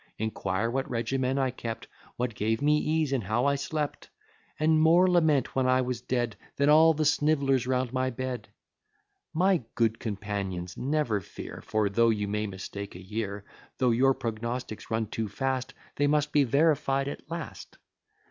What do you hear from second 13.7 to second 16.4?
Though your prognostics run too fast, They must